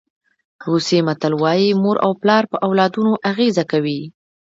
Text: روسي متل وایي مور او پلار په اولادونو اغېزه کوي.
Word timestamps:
روسي 0.67 0.99
متل 1.07 1.33
وایي 1.41 1.69
مور 1.81 1.97
او 2.05 2.11
پلار 2.21 2.43
په 2.51 2.57
اولادونو 2.67 3.11
اغېزه 3.31 3.63
کوي. 3.71 4.01